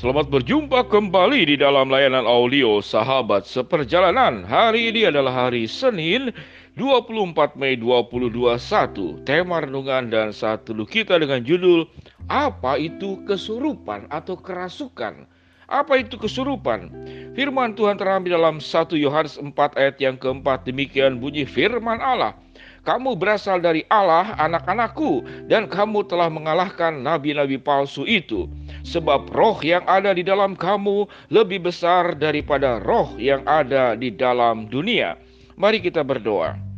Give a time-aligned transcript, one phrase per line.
[0.00, 4.48] Selamat berjumpa kembali di dalam layanan audio Sahabat Seperjalanan.
[4.48, 6.32] Hari ini adalah hari Senin
[6.80, 9.28] 24 Mei 2021.
[9.28, 11.84] Tema renungan dan teduh kita dengan judul
[12.32, 15.28] Apa itu kesurupan atau kerasukan?
[15.68, 16.88] Apa itu kesurupan?
[17.36, 22.32] Firman Tuhan terambil dalam 1 Yohanes 4 ayat yang keempat demikian bunyi firman Allah.
[22.88, 28.48] Kamu berasal dari Allah, anak-anakku, dan kamu telah mengalahkan nabi-nabi palsu itu
[28.84, 34.68] sebab roh yang ada di dalam kamu lebih besar daripada roh yang ada di dalam
[34.68, 35.16] dunia.
[35.60, 36.70] Mari kita berdoa.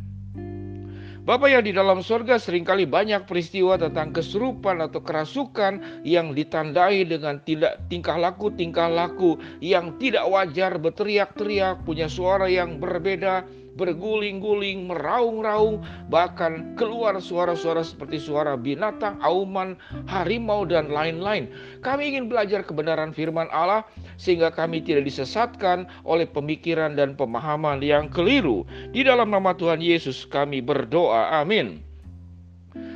[1.23, 7.07] Bapak yang di dalam surga sering kali banyak peristiwa tentang kesurupan atau kerasukan yang ditandai
[7.07, 14.85] dengan tidak tingkah laku tingkah laku yang tidak wajar berteriak-teriak punya suara yang berbeda berguling-guling,
[14.89, 21.49] meraung-raung, bahkan keluar suara-suara seperti suara binatang, auman, harimau, dan lain-lain.
[21.81, 23.85] Kami ingin belajar kebenaran firman Allah
[24.17, 28.65] sehingga kami tidak disesatkan oleh pemikiran dan pemahaman yang keliru.
[28.93, 31.41] Di dalam nama Tuhan Yesus kami berdoa.
[31.41, 31.81] Amin.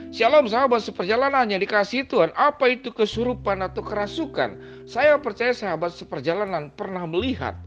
[0.08, 4.56] Shalom sahabat seperjalanan yang dikasih Tuhan Apa itu kesurupan atau kerasukan?
[4.88, 7.60] Saya percaya sahabat seperjalanan pernah melihat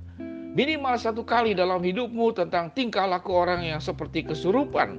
[0.51, 4.98] Minimal satu kali dalam hidupmu tentang tingkah laku orang yang seperti kesurupan.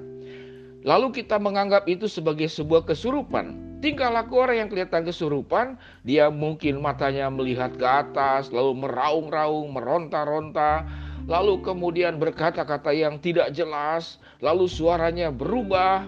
[0.87, 3.59] Lalu kita menganggap itu sebagai sebuah kesurupan.
[3.83, 5.75] Tingkah laku orang yang kelihatan kesurupan,
[6.07, 10.87] dia mungkin matanya melihat ke atas, lalu meraung-raung, meronta-ronta,
[11.27, 16.07] lalu kemudian berkata-kata yang tidak jelas, lalu suaranya berubah,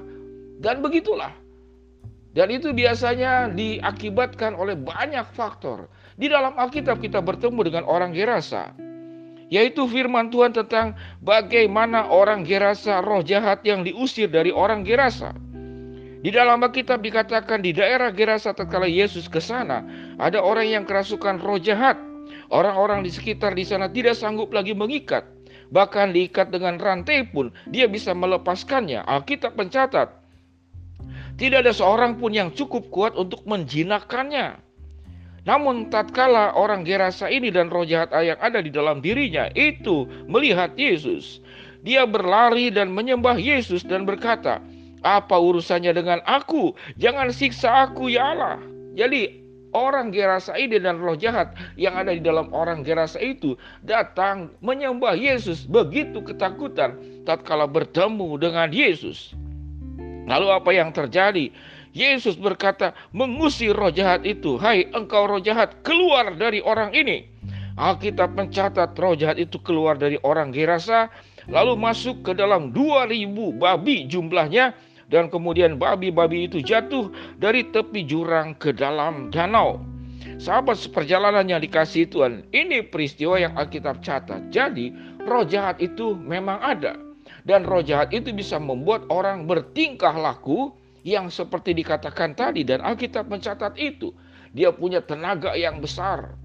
[0.64, 1.36] dan begitulah.
[2.32, 5.92] Dan itu biasanya diakibatkan oleh banyak faktor.
[6.16, 8.74] Di dalam Alkitab kita bertemu dengan orang Gerasa
[9.54, 15.30] yaitu firman Tuhan tentang bagaimana orang Gerasa roh jahat yang diusir dari orang Gerasa.
[16.26, 19.86] Di dalam Alkitab dikatakan di daerah Gerasa tatkala Yesus ke sana,
[20.18, 22.02] ada orang yang kerasukan roh jahat.
[22.50, 25.22] Orang-orang di sekitar di sana tidak sanggup lagi mengikat.
[25.70, 29.06] Bahkan diikat dengan rantai pun dia bisa melepaskannya.
[29.06, 30.10] Alkitab mencatat,
[31.38, 34.73] tidak ada seorang pun yang cukup kuat untuk menjinakkannya.
[35.44, 40.72] Namun tatkala orang Gerasa ini dan roh jahat yang ada di dalam dirinya itu melihat
[40.80, 41.44] Yesus,
[41.84, 44.64] dia berlari dan menyembah Yesus dan berkata,
[45.04, 46.72] "Apa urusannya dengan aku?
[46.96, 48.56] Jangan siksa aku ya Allah."
[48.96, 49.44] Jadi
[49.76, 55.18] orang Gerasa ini dan roh jahat yang ada di dalam orang Gerasa itu datang menyembah
[55.18, 56.96] Yesus begitu ketakutan
[57.28, 59.36] tatkala bertemu dengan Yesus.
[60.24, 61.52] Lalu apa yang terjadi?
[61.94, 64.58] Yesus berkata, mengusir roh jahat itu.
[64.58, 67.30] Hai engkau roh jahat, keluar dari orang ini.
[67.78, 71.14] Alkitab mencatat roh jahat itu keluar dari orang Gerasa,
[71.46, 73.30] lalu masuk ke dalam 2000
[73.62, 74.74] babi jumlahnya,
[75.14, 79.82] dan kemudian babi-babi itu jatuh dari tepi jurang ke dalam danau.
[80.42, 84.50] Sahabat seperjalanan yang dikasih Tuhan, ini peristiwa yang Alkitab catat.
[84.50, 84.90] Jadi,
[85.30, 86.98] roh jahat itu memang ada.
[87.46, 93.28] Dan roh jahat itu bisa membuat orang bertingkah laku yang seperti dikatakan tadi dan Alkitab
[93.28, 94.16] mencatat itu.
[94.56, 96.36] Dia punya tenaga yang besar.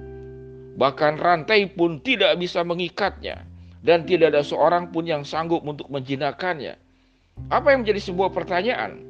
[0.79, 3.47] Bahkan rantai pun tidak bisa mengikatnya
[3.83, 6.79] dan tidak ada seorang pun yang sanggup untuk menjinakkannya.
[7.51, 9.03] Apa yang menjadi sebuah pertanyaan?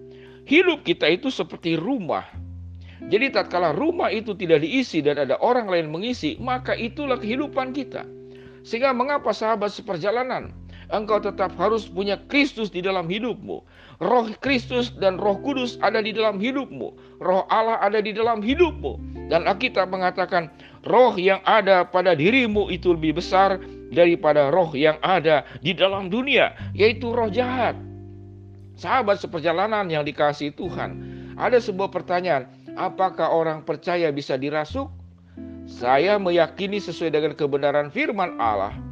[0.45, 2.25] Hidup kita itu seperti rumah.
[3.09, 8.05] Jadi tatkala rumah itu tidak diisi dan ada orang lain mengisi, maka itulah kehidupan kita.
[8.67, 10.53] Sehingga mengapa sahabat seperjalanan
[10.89, 13.61] engkau tetap harus punya Kristus di dalam hidupmu.
[13.99, 17.21] Roh Kristus dan Roh Kudus ada di dalam hidupmu.
[17.21, 19.27] Roh Allah ada di dalam hidupmu.
[19.29, 20.49] Dan Alkitab mengatakan,
[20.89, 23.61] roh yang ada pada dirimu itu lebih besar
[23.93, 27.77] daripada roh yang ada di dalam dunia, yaitu roh jahat.
[28.79, 30.97] Sahabat seperjalanan yang dikasih Tuhan,
[31.37, 32.49] ada sebuah pertanyaan,
[32.79, 34.89] apakah orang percaya bisa dirasuk?
[35.69, 38.88] Saya meyakini sesuai dengan kebenaran firman Allah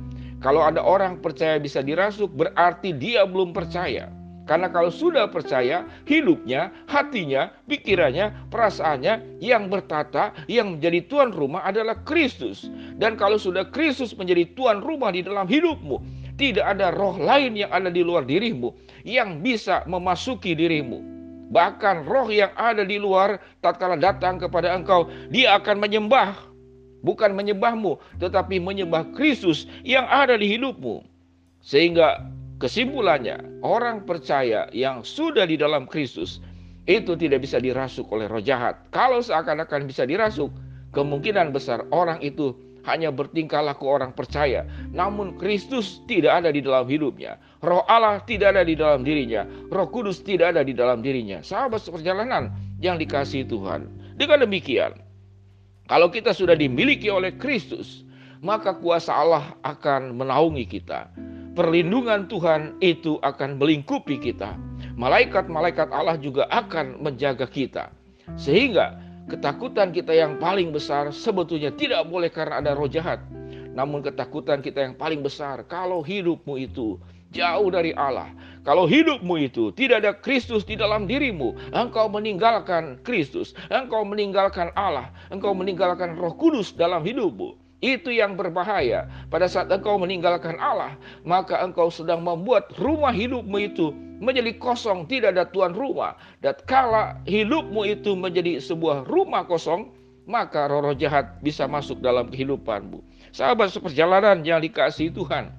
[0.47, 4.07] kalau ada orang percaya bisa dirasuk, berarti dia belum percaya.
[4.47, 11.99] Karena kalau sudah percaya, hidupnya, hatinya, pikirannya, perasaannya yang bertata, yang menjadi tuan rumah adalah
[12.07, 12.71] Kristus.
[12.95, 15.99] Dan kalau sudah Kristus menjadi tuan rumah di dalam hidupmu,
[16.39, 18.71] tidak ada roh lain yang ada di luar dirimu
[19.03, 21.03] yang bisa memasuki dirimu.
[21.51, 26.39] Bahkan roh yang ada di luar tatkala datang kepada engkau, dia akan menyembah
[27.07, 31.07] bukan menyembahmu, tetapi menyembah Kristus yang ada di hidupmu.
[31.63, 32.27] Sehingga
[32.59, 36.43] kesimpulannya, orang percaya yang sudah di dalam Kristus
[36.91, 38.83] itu tidak bisa dirasuk oleh roh jahat.
[38.91, 40.51] Kalau seakan-akan bisa dirasuk,
[40.91, 42.55] kemungkinan besar orang itu
[42.87, 44.63] hanya bertingkah laku orang percaya,
[44.95, 47.35] namun Kristus tidak ada di dalam hidupnya.
[47.67, 49.43] Roh Allah tidak ada di dalam dirinya,
[49.75, 51.43] Roh Kudus tidak ada di dalam dirinya.
[51.43, 53.91] Sahabat seperjalanan yang dikasih Tuhan.
[54.15, 54.95] Dengan demikian,
[55.87, 58.03] Kalau kita sudah dimiliki oleh Kristus,
[58.43, 61.07] maka kuasa Allah akan menaungi kita.
[61.57, 64.59] Perlindungan Tuhan itu akan melingkupi kita.
[64.99, 67.89] Malaikat-malaikat Allah juga akan menjaga kita.
[68.37, 68.99] Sehingga
[69.31, 73.23] ketakutan kita yang paling besar sebetulnya tidak boleh karena ada roh jahat.
[73.73, 77.01] Namun ketakutan kita yang paling besar kalau hidupmu itu
[77.37, 78.33] jauh dari Allah.
[78.67, 85.13] Kalau hidupmu itu tidak ada Kristus di dalam dirimu, engkau meninggalkan Kristus, engkau meninggalkan Allah,
[85.31, 87.55] engkau meninggalkan Roh Kudus dalam hidupmu.
[87.79, 89.07] Itu yang berbahaya.
[89.31, 95.39] Pada saat engkau meninggalkan Allah, maka engkau sedang membuat rumah hidupmu itu menjadi kosong, tidak
[95.39, 96.19] ada tuan rumah.
[96.43, 99.95] Dan kala hidupmu itu menjadi sebuah rumah kosong,
[100.27, 102.99] maka roh-roh jahat bisa masuk dalam kehidupanmu.
[103.31, 105.53] Sahabat seperjalanan yang dikasihi Tuhan,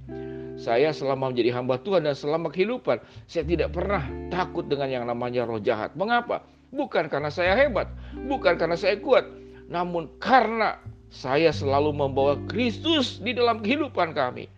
[0.57, 2.98] saya selama menjadi hamba Tuhan dan selama kehidupan,
[3.30, 4.01] saya tidak pernah
[4.33, 5.94] takut dengan yang namanya roh jahat.
[5.94, 6.42] Mengapa?
[6.74, 7.88] Bukan karena saya hebat,
[8.27, 9.24] bukan karena saya kuat,
[9.69, 10.81] namun karena
[11.13, 14.50] saya selalu membawa Kristus di dalam kehidupan kami.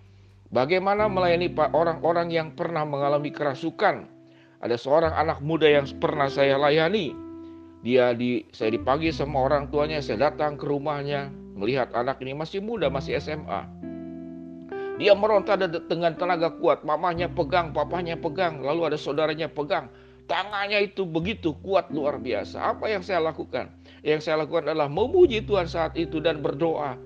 [0.50, 4.10] Bagaimana melayani orang-orang yang pernah mengalami kerasukan?
[4.64, 7.14] Ada seorang anak muda yang pernah saya layani.
[7.86, 12.60] Dia di saya dipanggil sama orang tuanya, saya datang ke rumahnya, melihat anak ini masih
[12.60, 13.89] muda, masih SMA
[15.00, 15.56] dia meronta
[15.88, 16.84] dengan tenaga kuat.
[16.84, 19.88] Mamanya pegang, papanya pegang, lalu ada saudaranya pegang.
[20.28, 22.76] Tangannya itu begitu kuat luar biasa.
[22.76, 23.72] Apa yang saya lakukan?
[24.04, 27.00] Yang saya lakukan adalah memuji Tuhan saat itu dan berdoa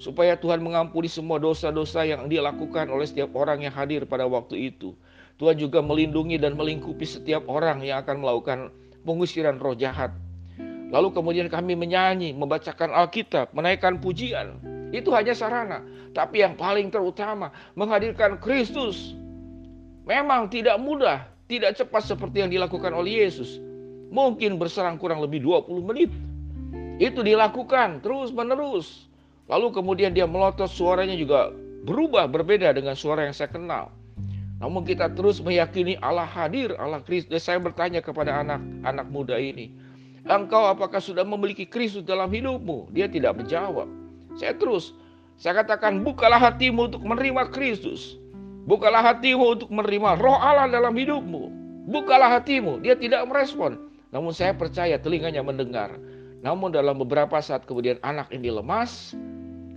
[0.00, 4.72] supaya Tuhan mengampuni semua dosa-dosa yang dia lakukan oleh setiap orang yang hadir pada waktu
[4.72, 4.96] itu.
[5.36, 8.58] Tuhan juga melindungi dan melingkupi setiap orang yang akan melakukan
[9.04, 10.14] pengusiran roh jahat.
[10.90, 14.79] Lalu kemudian kami menyanyi, membacakan Alkitab, menaikkan pujian.
[14.90, 15.82] Itu hanya sarana.
[16.10, 19.14] Tapi yang paling terutama menghadirkan Kristus.
[20.06, 23.62] Memang tidak mudah, tidak cepat seperti yang dilakukan oleh Yesus.
[24.10, 26.10] Mungkin berserang kurang lebih 20 menit.
[26.98, 29.06] Itu dilakukan terus menerus.
[29.46, 31.54] Lalu kemudian dia melotot suaranya juga
[31.86, 33.94] berubah berbeda dengan suara yang saya kenal.
[34.60, 37.40] Namun kita terus meyakini Allah hadir, Allah Kristus.
[37.40, 39.72] Saya bertanya kepada anak-anak muda ini,
[40.28, 42.92] engkau apakah sudah memiliki Kristus dalam hidupmu?
[42.92, 43.88] Dia tidak menjawab.
[44.38, 44.94] Saya terus,
[45.40, 48.20] saya katakan bukalah hatimu untuk menerima Kristus.
[48.68, 51.48] Bukalah hatimu untuk menerima roh Allah dalam hidupmu.
[51.88, 52.84] Bukalah hatimu.
[52.84, 53.90] Dia tidak merespon.
[54.12, 55.96] Namun saya percaya telinganya mendengar.
[56.44, 59.16] Namun dalam beberapa saat kemudian anak ini lemas.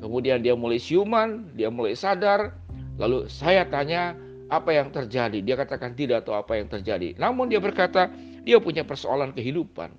[0.04, 2.52] Kemudian dia mulai siuman, dia mulai sadar.
[3.00, 4.20] Lalu saya tanya
[4.52, 5.40] apa yang terjadi.
[5.40, 7.16] Dia katakan tidak tahu apa yang terjadi.
[7.16, 8.12] Namun dia berkata
[8.44, 9.96] dia punya persoalan kehidupan.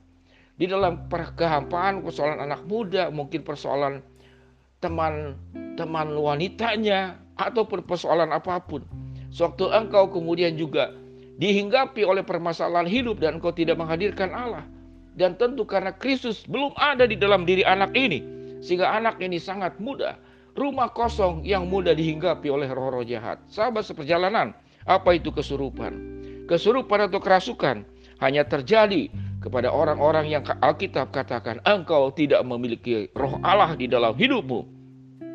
[0.54, 4.04] Di dalam kehampaan persoalan anak muda, mungkin persoalan
[4.84, 8.84] teman-teman wanitanya ataupun persoalan apa pun.
[9.32, 10.92] Sewaktu engkau kemudian juga
[11.40, 14.69] dihinggapi oleh permasalahan hidup dan engkau tidak menghadirkan Allah.
[15.14, 18.20] Dan tentu karena Kristus belum ada di dalam diri anak ini.
[18.60, 20.20] Sehingga anak ini sangat mudah.
[20.54, 23.42] Rumah kosong yang mudah dihinggapi oleh roh-roh jahat.
[23.50, 24.54] Sahabat seperjalanan,
[24.87, 25.94] apa itu kesurupan?
[26.46, 27.82] Kesurupan atau kerasukan
[28.22, 29.10] hanya terjadi
[29.44, 34.73] kepada orang-orang yang Alkitab katakan engkau tidak memiliki roh Allah di dalam hidupmu.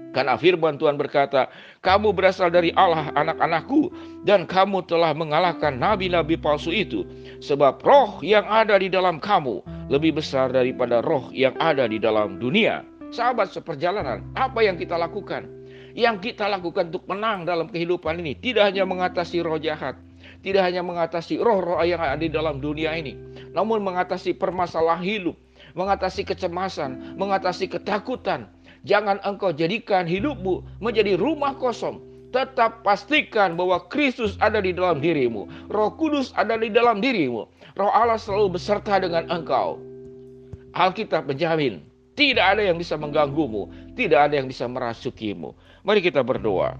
[0.09, 1.53] Karena firman Tuhan berkata,
[1.85, 3.93] kamu berasal dari Allah anak-anakku
[4.25, 7.05] dan kamu telah mengalahkan nabi-nabi palsu itu.
[7.45, 9.61] Sebab roh yang ada di dalam kamu
[9.93, 12.81] lebih besar daripada roh yang ada di dalam dunia.
[13.13, 15.45] Sahabat seperjalanan, apa yang kita lakukan?
[15.93, 19.93] Yang kita lakukan untuk menang dalam kehidupan ini tidak hanya mengatasi roh jahat,
[20.45, 23.17] tidak hanya mengatasi roh-roh yang ada di dalam dunia ini,
[23.51, 25.35] namun mengatasi permasalahan hidup,
[25.75, 28.47] mengatasi kecemasan, mengatasi ketakutan.
[28.87, 31.99] Jangan engkau jadikan hidupmu menjadi rumah kosong.
[32.29, 35.49] Tetap pastikan bahwa Kristus ada di dalam dirimu.
[35.73, 37.49] Roh Kudus ada di dalam dirimu.
[37.73, 39.81] Roh Allah selalu beserta dengan engkau.
[40.77, 41.81] Alkitab menjamin,
[42.13, 45.57] tidak ada yang bisa mengganggumu, tidak ada yang bisa merasukimu.
[45.81, 46.77] Mari kita berdoa.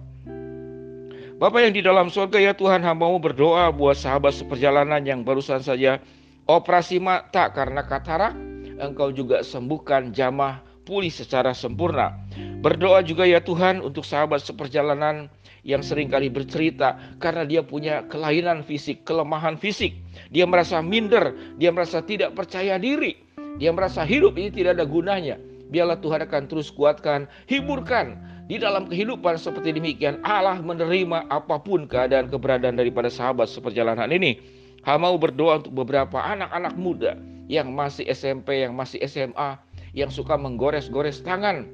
[1.39, 6.03] Bapak yang di dalam surga ya Tuhan hambamu berdoa buat sahabat seperjalanan yang barusan saja
[6.43, 8.36] operasi mata karena katarak.
[8.75, 12.12] Engkau juga sembuhkan jamah pulih secara sempurna.
[12.60, 15.31] Berdoa juga ya Tuhan untuk sahabat seperjalanan
[15.63, 19.96] yang sering kali bercerita karena dia punya kelainan fisik, kelemahan fisik.
[20.36, 23.15] Dia merasa minder, dia merasa tidak percaya diri.
[23.63, 25.39] Dia merasa hidup ini tidak ada gunanya.
[25.72, 28.19] Biarlah Tuhan akan terus kuatkan, hiburkan,
[28.50, 34.41] di dalam kehidupan seperti demikian, Allah menerima apa pun keadaan keberadaan daripada sahabat seperjalanan ini.
[34.89, 37.13] Hamau berdoa untuk beberapa anak-anak muda
[37.46, 39.53] yang masih SMP, yang masih SMA,
[39.94, 41.70] yang suka menggores-gores tangan,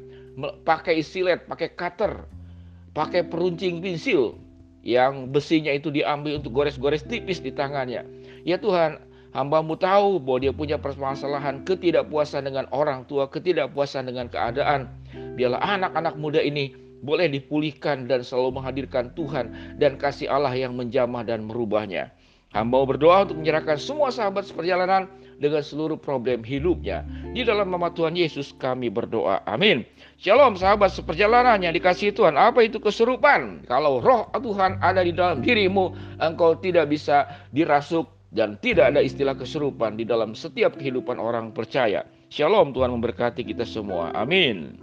[0.68, 2.28] pakai silet, pakai cutter,
[2.92, 4.36] pakai peruncing pensil,
[4.84, 8.04] yang besinya itu diambil untuk gores-gores tipis di tangannya.
[8.44, 9.00] Ya Tuhan,
[9.36, 14.88] Hambamu tahu bahwa dia punya permasalahan ketidakpuasan dengan orang tua, ketidakpuasan dengan keadaan.
[15.36, 16.72] Biarlah anak-anak muda ini
[17.04, 22.16] boleh dipulihkan dan selalu menghadirkan Tuhan dan kasih Allah yang menjamah dan merubahnya.
[22.56, 27.04] Hamba berdoa untuk menyerahkan semua sahabat seperjalanan dengan seluruh problem hidupnya.
[27.36, 29.44] Di dalam nama Tuhan Yesus kami berdoa.
[29.44, 29.84] Amin.
[30.16, 32.40] Shalom sahabat seperjalanan yang dikasih Tuhan.
[32.40, 33.68] Apa itu keserupan?
[33.68, 35.92] Kalau roh Tuhan ada di dalam dirimu,
[36.24, 42.04] engkau tidak bisa dirasuk dan tidak ada istilah keserupan di dalam setiap kehidupan orang percaya.
[42.28, 44.12] Shalom Tuhan memberkati kita semua.
[44.12, 44.76] Amin.